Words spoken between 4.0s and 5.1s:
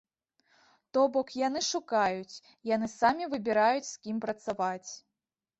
кім працаваць.